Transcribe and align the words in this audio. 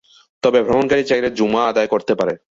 তবে 0.43 0.59
ভ্রমণকারী 0.63 1.03
চাইলে 1.03 1.29
জুমা 1.31 1.61
আদায় 1.67 1.89
করতে 1.93 2.13
পারে। 2.15 2.33